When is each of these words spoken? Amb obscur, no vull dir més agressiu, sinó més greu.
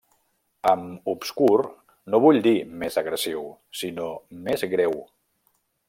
Amb 0.69 1.09
obscur, 1.11 1.59
no 2.15 2.21
vull 2.25 2.41
dir 2.47 2.55
més 2.85 2.99
agressiu, 3.03 3.47
sinó 3.83 4.09
més 4.49 4.69
greu. 4.77 4.99